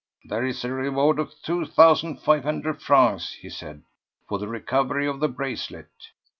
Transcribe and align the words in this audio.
"There 0.23 0.43
is 0.43 0.65
a 0.65 0.71
reward 0.73 1.19
of 1.19 1.39
two 1.43 1.63
thousand 1.63 2.21
five 2.21 2.41
hundred 2.43 2.81
francs," 2.81 3.33
he 3.39 3.51
said, 3.51 3.83
"for 4.27 4.39
the 4.39 4.47
recovery 4.47 5.05
of 5.05 5.19
the 5.19 5.29
bracelet. 5.29 5.91